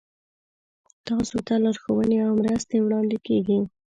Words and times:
تاسو 1.07 1.37
ته 1.47 1.53
لارښوونې 1.63 2.17
او 2.27 2.31
مرستې 2.43 2.77
وړاندې 2.81 3.17
کیږي. 3.27 3.59